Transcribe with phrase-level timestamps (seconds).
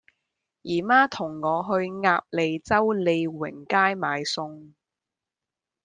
[0.63, 4.73] 姨媽同我去鴨脷洲利榮街買餸